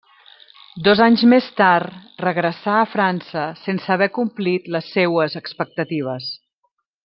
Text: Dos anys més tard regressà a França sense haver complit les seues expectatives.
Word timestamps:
Dos 0.87 1.01
anys 1.07 1.23
més 1.33 1.49
tard 1.59 1.99
regressà 2.23 2.73
a 2.79 2.87
França 2.95 3.45
sense 3.67 3.95
haver 3.97 4.11
complit 4.19 4.73
les 4.77 4.91
seues 4.97 5.41
expectatives. 5.45 6.33